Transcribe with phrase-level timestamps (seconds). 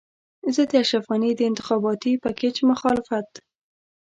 [0.53, 3.31] زه د اشرف غني د انتخاباتي پېکج مخالفت.